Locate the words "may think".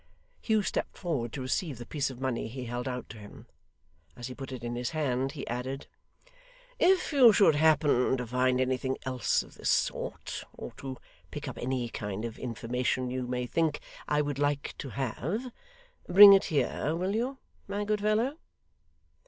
13.27-13.79